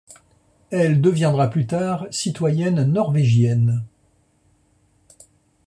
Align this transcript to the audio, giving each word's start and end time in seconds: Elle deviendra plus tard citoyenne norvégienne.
Elle 0.71 0.99
deviendra 0.99 1.47
plus 1.47 1.67
tard 1.67 2.07
citoyenne 2.09 2.81
norvégienne. 2.85 3.85